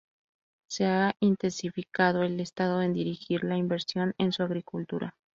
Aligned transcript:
Se 0.67 0.85
ha 0.87 1.15
intensificado 1.19 2.23
el 2.23 2.39
estado 2.39 2.81
en 2.81 2.91
dirigir 2.91 3.43
la 3.43 3.55
inversión 3.57 4.15
en 4.17 4.31
su 4.31 4.41
agricultura. 4.41 5.15